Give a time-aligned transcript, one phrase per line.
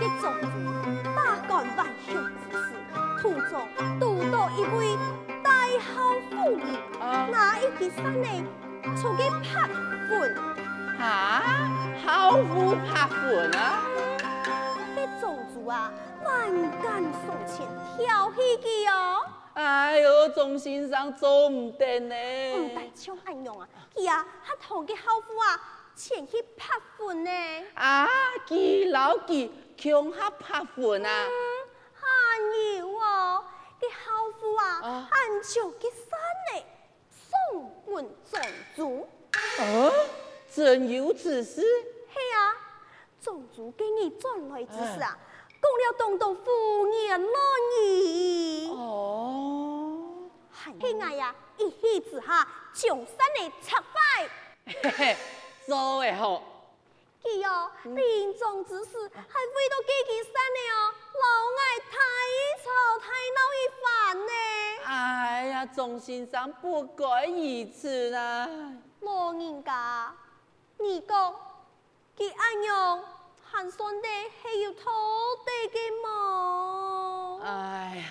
[0.00, 0.46] 这种子
[1.16, 2.66] 百干万雄之事，
[3.20, 3.66] 途中
[4.00, 4.96] 遇到一位
[5.42, 6.62] 大好妇人，
[7.32, 8.26] 那一支山呢，
[8.96, 9.68] 出去拍
[10.08, 10.36] 粉。
[11.00, 11.70] 啊，
[12.06, 13.82] 好妇拍粉啊？
[14.94, 15.92] 这种子啊，
[16.24, 16.48] 万
[16.80, 19.26] 竿送前跳戏机哦。
[19.54, 22.14] 哎呦，钟先生做唔得呢！
[22.56, 25.60] 唔但像安样啊，佢啊，他同个好妇啊，
[25.98, 27.30] 前去拍魂呢。
[27.74, 28.08] 啊，
[28.46, 31.26] 佢老几强下拍魂啊？
[31.26, 31.32] 嗯
[32.00, 33.44] 还有哦，
[33.80, 36.10] 个好妇啊，按照个山
[36.54, 36.64] 呢，
[37.10, 38.40] 送魂宗
[38.76, 39.08] 主。
[39.58, 39.92] 哦，
[40.54, 41.60] 真有此事？
[41.60, 42.54] 系啊，
[43.20, 45.18] 种族给你转来之事啊。
[45.60, 47.38] 讲了东东敷衍了
[47.82, 50.30] 你哦，
[50.80, 54.30] 系爱呀，一气之下上山的拆败。
[54.64, 55.16] 嘿嘿，
[55.68, 56.42] 做的好。
[57.22, 60.80] 佢哦，临终之时还为到几支山呢哦，
[61.20, 61.24] 老
[61.58, 61.92] 爱太
[62.64, 62.66] 吵
[62.98, 64.32] 太闹一番呢。
[64.86, 68.48] 哎呀，钟先生不该如此啦。
[69.00, 70.10] 老人家，
[70.78, 71.34] 你讲
[72.16, 73.04] 佢安样？
[73.50, 74.08] 寒酸的
[74.42, 74.88] 还有土
[75.44, 77.40] 地的吗。
[77.42, 78.04] 哎呀，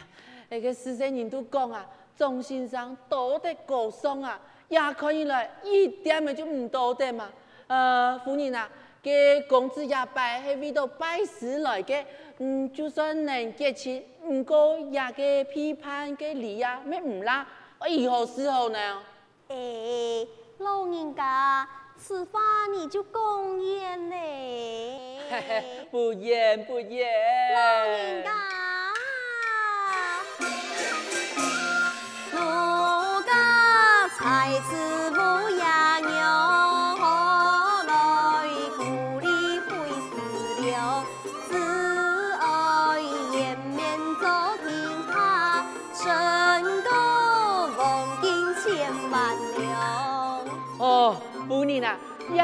[0.50, 1.84] 那个世间人都讲啊，
[2.16, 7.28] 钟先生道德高尚啊，也可以来一点咪就唔道德嘛。
[7.68, 8.70] 呃，夫人啊，
[9.02, 12.04] 给公子也拜系为到拜师来嘅，
[12.40, 17.46] 嗯，就算能结亲，唔过也给批判个理啊，咩唔啦？
[17.80, 19.00] 我以后时候呢？
[19.50, 20.28] 诶、欸，
[20.60, 21.68] 老人家。
[22.00, 22.40] 此话
[22.72, 25.18] 你就公言嘞，
[25.90, 27.10] 不言不言。
[27.56, 28.32] 老人家，
[32.34, 35.07] 奴家才子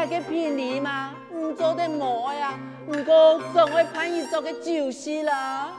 [0.08, 1.16] 个聘礼吗？
[1.32, 5.72] 唔做得冇呀，唔过总会盼伊做个酒席啦。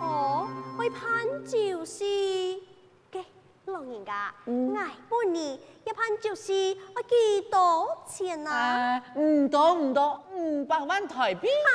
[0.00, 2.62] 哦，会盼酒席？
[3.10, 3.24] 给
[3.66, 9.02] 老人家，哎，半年一判酒席要几多钱啊？
[9.16, 11.48] 唔多唔多，五百万台币。
[11.48, 11.70] 啊？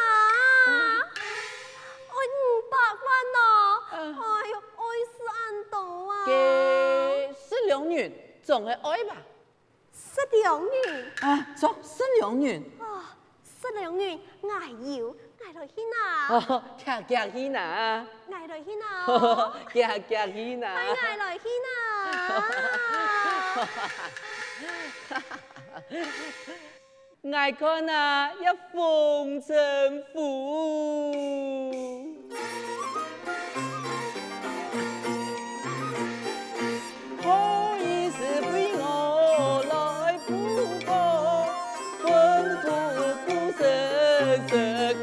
[2.09, 3.45] 我五百万啊？
[3.91, 4.81] 哎呦，爱
[5.11, 6.25] 是安多啊？
[6.25, 6.31] 给
[7.33, 8.11] 是两元，
[8.43, 9.15] 总会爱吧？
[10.13, 16.27] 十两元啊，错，十两元啊，十两元，爱要爱来去哪？
[16.29, 18.05] 哦，夹夹去哪？
[18.31, 19.05] 爱来去哪？
[19.73, 20.67] 夹夹去哪？
[20.75, 21.67] 爱来去哪？
[27.37, 30.05] 爱看啊，一风尘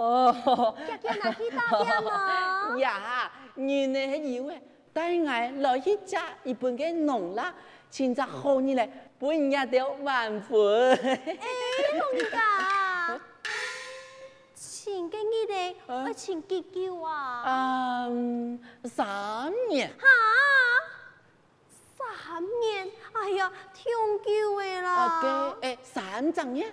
[0.00, 2.74] 哦，家家哪去打点吗？
[2.80, 4.58] 呀，您呢以为
[4.94, 7.54] 带我来去摘一本个农啦？
[7.90, 8.88] 请只好你来，
[9.18, 10.58] 半夜都晚饭。
[11.02, 11.36] 哎，
[11.98, 13.20] 老人家，
[14.54, 18.06] 请给你哋，我请几久啊？
[18.08, 19.90] 嗯，三年。
[19.98, 20.06] 哈？
[21.98, 22.88] 三年？
[23.12, 23.84] 哎呀，挺
[24.24, 24.94] 久的啦。
[24.94, 26.72] 啊，给哎，三十年。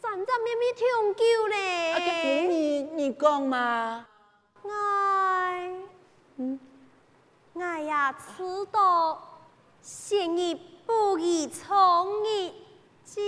[0.00, 1.92] 三十咪咪挺久嘞。
[1.92, 4.06] 啊，给夫人你讲嘛。
[4.64, 5.70] 哎，
[6.36, 6.58] 嗯，
[7.58, 9.22] 哎呀，知道。
[9.80, 10.54] 先一
[10.84, 12.50] 步一从一
[13.04, 13.22] 就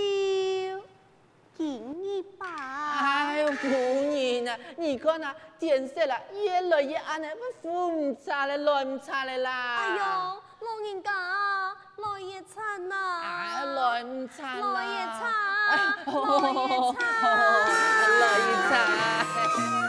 [1.57, 2.47] 经一把。
[2.47, 9.77] 哎呦，夫人啊，你看啊，天色啦，越来越暗了，不风唔擦了，来唔擦了啦。
[9.77, 11.11] 哎呦，老人家，
[11.97, 12.95] 来也惨呐。
[13.23, 14.71] 哎，来唔擦啦。
[14.73, 15.21] 来也惨，
[16.05, 16.17] 来
[16.51, 17.01] 也惨，
[18.19, 18.73] 来也惨。
[18.79, 19.83] 老人家。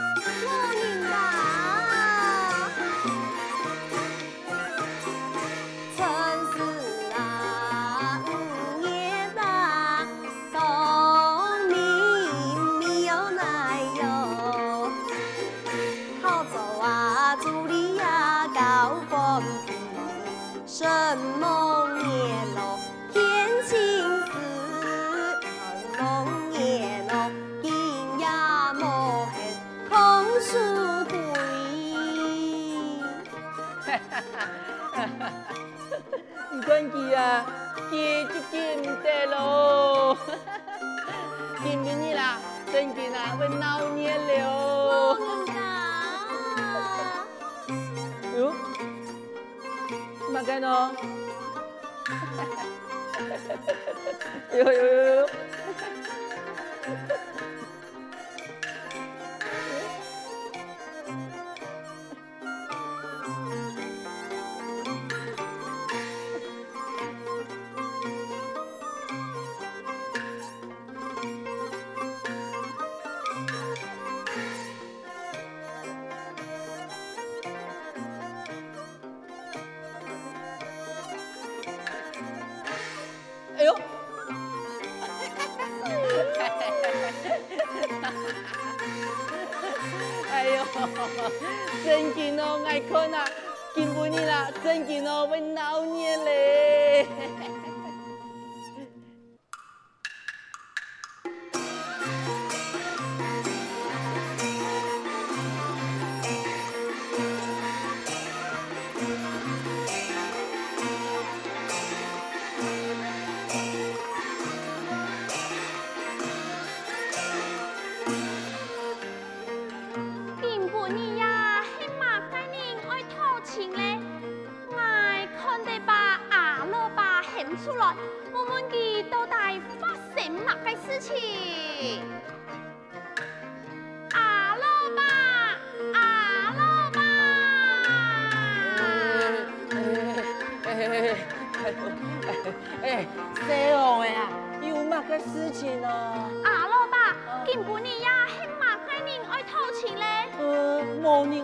[54.53, 55.27] 哟哟哟哟！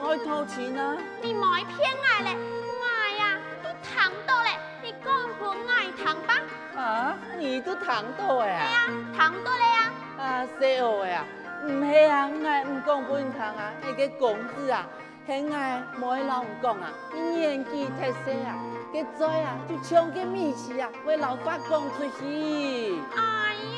[0.08, 0.98] 爱偷钱啊。
[1.22, 2.38] 你莫骗我嘞，
[2.80, 2.86] 我
[3.20, 3.92] 呀都听
[4.26, 4.52] 到嘞，
[4.82, 6.82] 你讲不爱听吧？
[6.82, 8.64] 啊，你都谈到哎啊？
[8.64, 9.92] 系啊，听到嘞呀。
[10.18, 11.26] 啊，谁哦呀？
[11.66, 14.88] 唔系啊，我唔讲俾你听啊，那个公子啊，
[15.26, 18.56] 系我冇喺老唔讲啊，你年纪太小啊，
[18.94, 22.96] 佢再啊就抢个米奇啊，为老发讲出去。
[23.14, 23.77] 哎呦，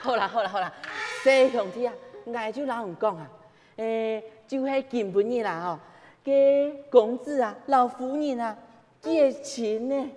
[0.00, 0.72] 好啦好啦好啦，
[1.22, 1.92] 细兄弟啊，
[2.24, 3.28] 我就老唔讲啊，
[3.76, 5.80] 诶、就系今晡日啦吼，
[6.24, 8.56] 个公子啊，老夫人啊
[9.00, 10.10] 结亲呢，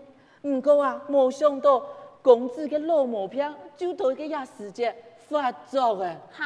[0.43, 1.83] 唔过啊，冇想到
[2.21, 4.95] 公子嘅老毛病就到个呀时节
[5.27, 6.45] 发作嘅，哈？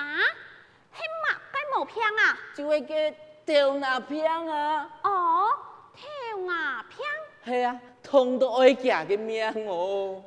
[0.94, 2.40] 迄马该毛病啊？
[2.56, 3.14] 就系个
[3.46, 5.50] 掉牙病啊，哦，
[5.94, 6.08] 跳
[6.48, 10.24] 牙病，系啊，痛到爱行嘅命哦。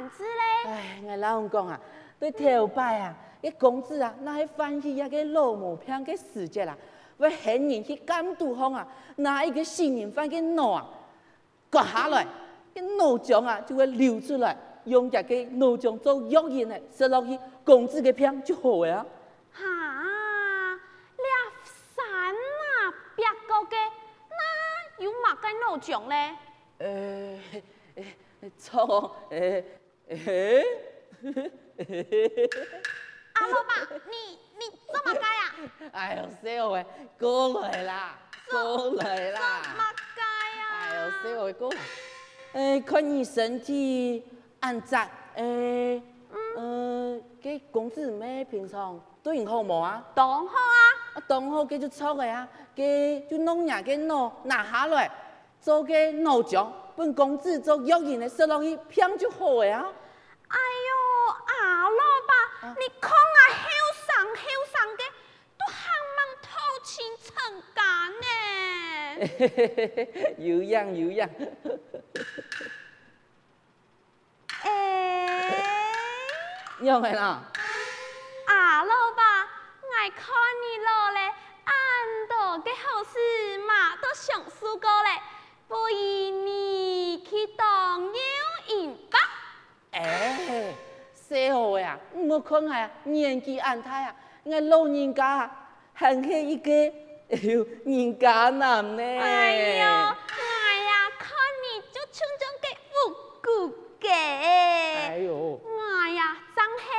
[0.00, 0.70] 那爱用板子嘞？
[0.70, 1.80] 唉，我老公讲啊，
[2.18, 6.76] 对头摆啊，个公子啊，那系翻起一个老毛病个时节啦，
[7.18, 10.88] 为狠人去监督方啊，拿一个新人翻去脑啊，
[11.68, 12.26] 割下来，
[12.74, 19.04] 个脑浆啊就会流出来，用一个脑浆做药引的，食落去，工资个片就好啊。
[19.52, 19.64] 哈？
[21.16, 21.28] 俩
[21.94, 23.76] 山啊，别个个，
[24.30, 26.34] 那有嘛该脑浆嘞？
[26.78, 27.40] 诶、
[27.96, 28.16] 诶，
[28.56, 29.62] 错，诶、
[30.10, 30.64] 诶。
[33.34, 33.72] 阿老爸，
[34.06, 34.62] 你你
[34.92, 35.54] 做乜该啊？
[35.92, 36.84] 哎呦，小伟，
[37.18, 38.18] 过来啦，
[38.50, 39.62] 过来啦。
[39.78, 39.82] 乜
[40.16, 40.22] 该
[40.60, 40.62] 啊？
[40.72, 41.78] 哎呦，小伟过来。
[42.52, 44.24] 诶，看你身体
[44.58, 46.02] 安杂，诶，
[46.56, 50.04] 嗯，给公子妹平常对你好冇啊？
[50.14, 50.76] 当好啊！
[51.14, 55.10] 啊，当好，给就错个呀，给就弄伢给弄拿下来，
[55.60, 59.86] 做个脑浆，本公子做药人的食落去，片就好个呀。
[60.50, 60.90] 哎呦，
[61.46, 62.32] 阿老爸，
[62.66, 63.14] 啊你看我
[63.54, 63.64] 后
[64.06, 64.42] 生后
[64.72, 65.02] 生的，
[65.56, 65.72] 都渴
[66.16, 66.48] 望偷
[66.82, 66.90] 情
[67.22, 67.28] 成
[67.74, 67.78] 家
[68.20, 68.26] 呢。
[70.38, 71.28] 有样有样。
[74.62, 75.54] 哎，
[76.80, 77.42] 用系啦。
[78.46, 80.26] 阿老爸，我看
[80.62, 81.20] 你老咧，
[81.64, 81.72] 按
[82.28, 85.22] 到嘅好事嘛都想书过嘞，
[85.68, 85.90] 不如
[86.44, 88.20] 你去当妖
[88.68, 89.18] 引吧。
[89.92, 90.74] 哎，
[91.14, 91.76] 细号
[93.04, 96.70] 年纪安大啊，我老人家啊，还是一个
[97.30, 99.02] 哎呦人家男呢。
[99.02, 101.28] 哎呦，哎呀看
[101.62, 102.92] 你就像种个复
[103.42, 103.48] 古
[104.00, 104.08] 嘅。
[104.10, 105.60] 哎呦，
[106.02, 106.90] 哎呀真系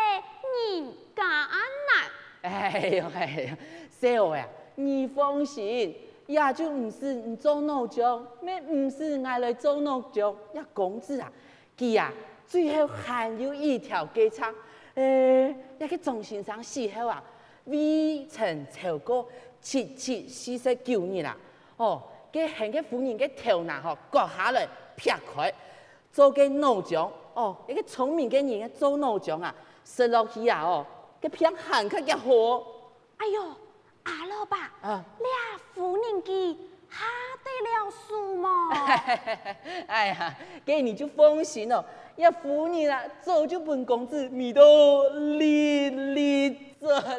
[0.76, 2.52] 人家男。
[2.52, 3.58] 哎呦哎呦，
[3.90, 5.96] 细号呀，你放心，
[6.28, 11.32] 也就唔是唔做闹钟，咩唔是爱来做脑浆，一公子啊，
[11.78, 12.12] 佢啊，
[12.48, 14.46] 最后还有一条计策，
[15.02, 17.24] 诶、一个总先生死后啊，
[17.66, 19.28] 未曾超过
[19.60, 21.36] 七七四十九年啦。
[21.78, 25.52] 哦，给很个夫人个头颅吼割下来劈开，
[26.14, 27.10] 做个脑浆。
[27.34, 29.54] 哦，一个聪明嘅人做脑浆啊，
[29.84, 30.86] 食落去啊哦，
[31.20, 32.64] 个片很克嘅好。
[33.18, 33.42] 哎呦，
[34.04, 36.54] 阿老爸，啊，俩夫人机
[36.90, 36.98] 下
[37.44, 38.70] 得了数吗？
[39.88, 41.84] 哎呀，给你就放心哦，
[42.22, 45.10] 一夫人啊，早就本公子米都
[45.40, 47.00] 哩哩走了。
[47.00, 47.18] 哎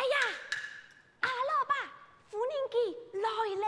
[0.08, 0.16] 呀，
[1.20, 1.74] 阿老爸，
[2.30, 2.76] 夫人记
[3.12, 3.28] 来
[3.60, 3.66] 了。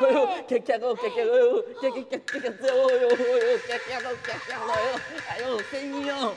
[0.00, 3.08] 哎呦，夹夹哦，夹夹哎呦，夹夹夹夹夹哦呦，
[3.68, 4.98] 夹夹哦，夹夹来哦，
[5.28, 6.34] 哎呦，生意哦。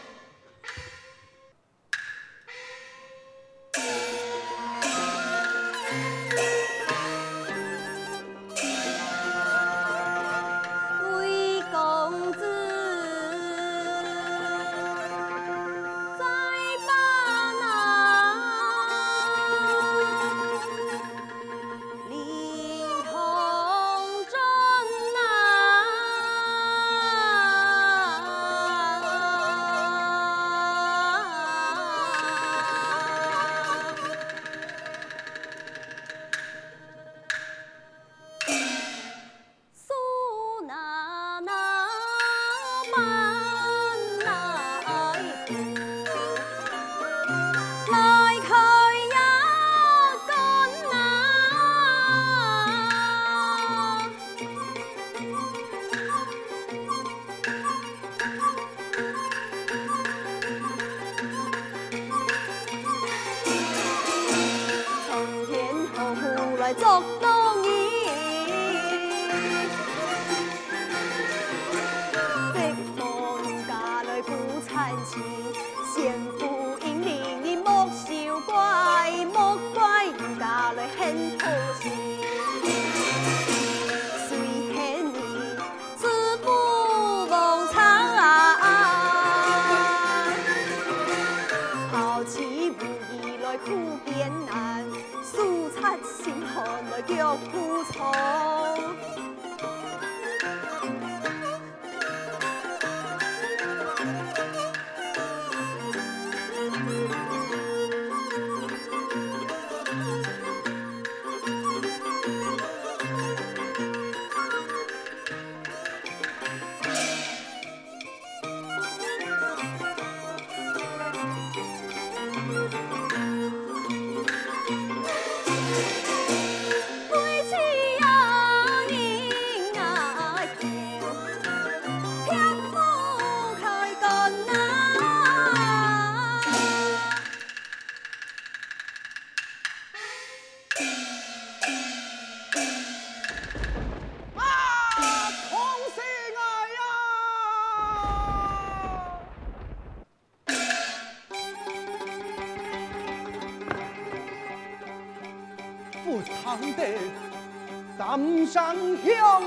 [157.98, 158.74] 上响
[159.04, 159.42] 亮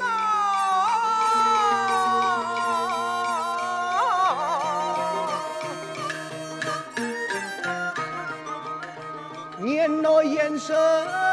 [0.00, 0.04] 啊！
[9.58, 11.23] 念那眼神。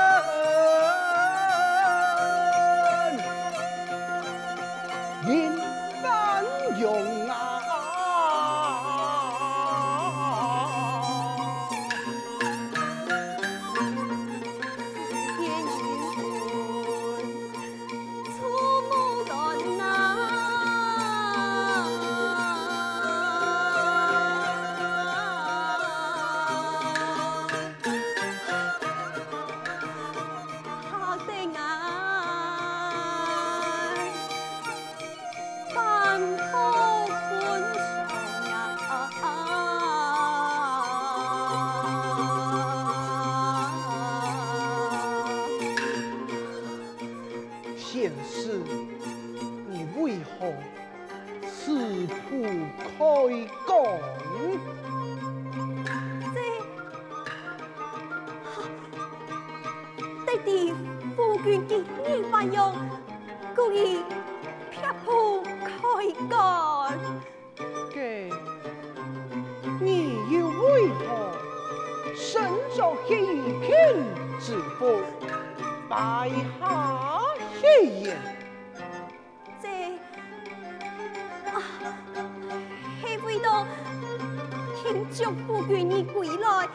[74.81, 74.99] 不
[75.87, 76.27] 拜
[76.59, 77.21] 下
[77.61, 78.17] 谢也。
[79.61, 79.67] 这
[81.51, 81.61] 啊，
[82.99, 83.67] 黑飞刀，
[84.75, 86.67] 听祝福与你归来，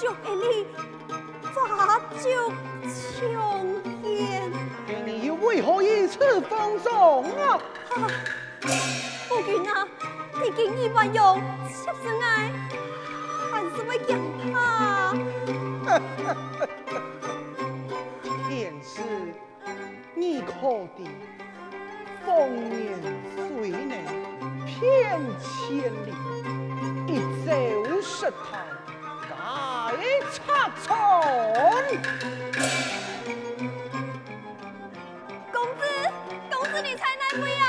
[0.00, 0.64] 就福你
[1.52, 2.52] 法救
[2.86, 4.48] 穷天。
[5.04, 7.58] 你为何如此放纵啊？
[9.28, 9.84] 夫君啊，
[10.40, 11.74] 你今日万用七
[12.04, 12.52] 十爱，
[13.50, 14.16] 还是为强
[14.52, 15.12] 怕？
[20.60, 20.98] 可的
[22.24, 22.74] 风年
[23.36, 23.92] 岁年
[24.66, 26.08] 偏千里，
[27.06, 27.10] 一
[27.44, 27.48] 走
[28.00, 28.34] 石头
[29.28, 29.32] 盖
[30.32, 30.34] 插
[30.82, 30.86] 葱。
[35.52, 35.80] 公子，
[36.50, 37.64] 公子你才来归啊？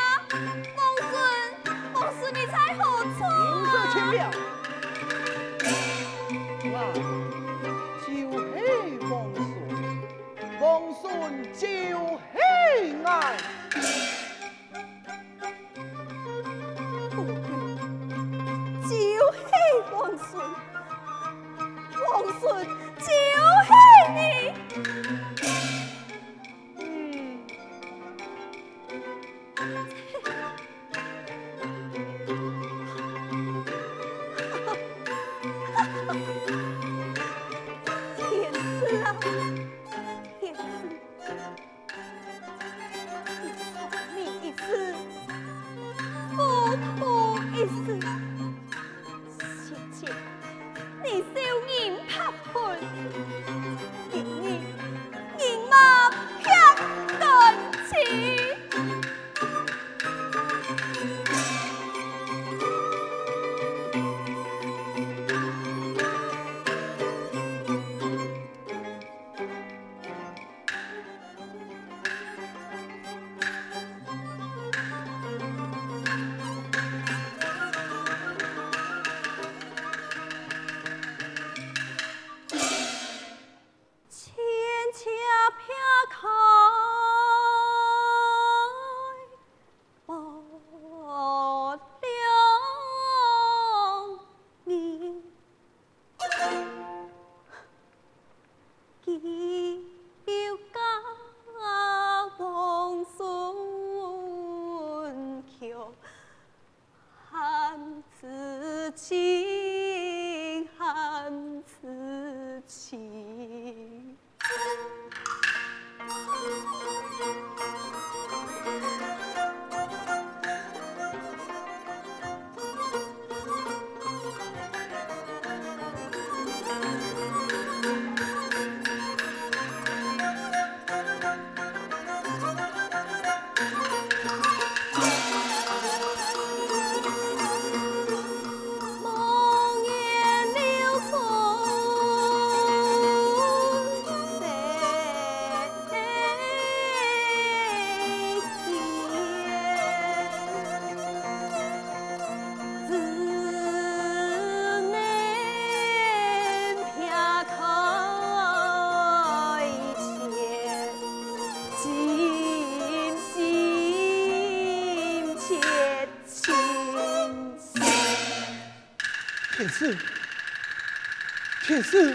[171.96, 172.14] 天师，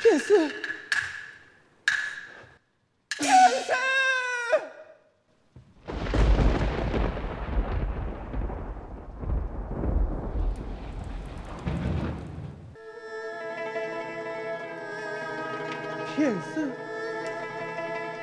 [0.00, 0.48] 天师，
[3.18, 3.28] 天
[3.60, 3.72] 师！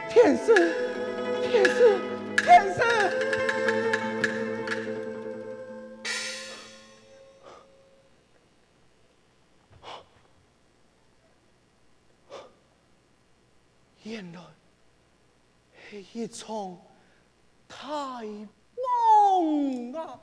[0.09, 0.51] 天师，
[1.41, 1.99] 天师，
[2.37, 2.79] 天师，
[3.37, 3.48] 天！
[16.13, 16.77] 一场
[17.67, 20.19] 太梦啊！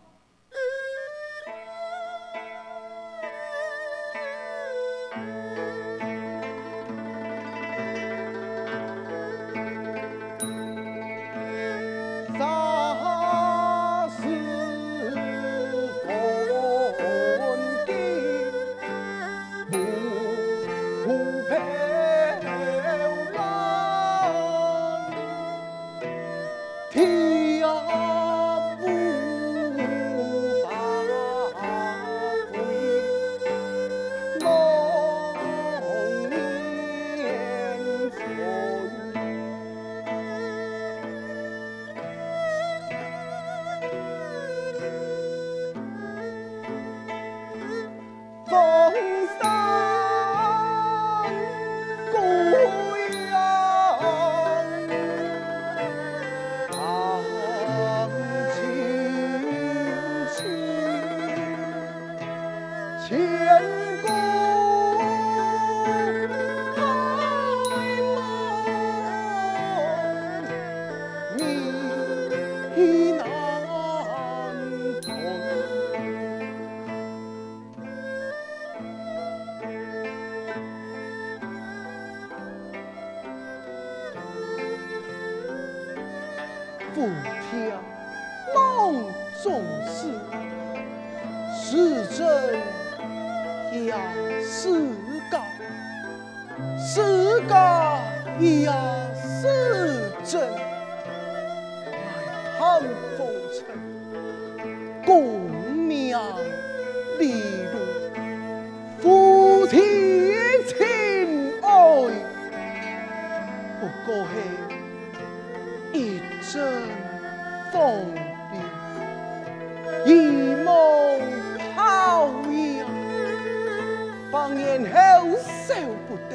[124.96, 125.02] 求
[125.36, 125.74] 受
[126.08, 126.32] 不得，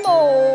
[0.10, 0.49] 哦。